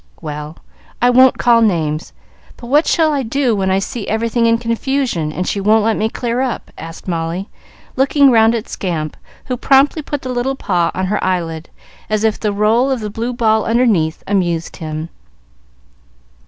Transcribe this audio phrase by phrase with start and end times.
[0.19, 0.57] "Well,
[0.99, 2.11] I won't call names;
[2.57, 5.95] but what shall I do when I see everything in confusion, and she won't let
[5.95, 7.49] me clear up?" asked Molly,
[7.95, 11.69] looking round at Scamp, who promptly put the little paw on her eyelid,
[12.09, 15.09] as if the roll of the blue ball underneath amused him.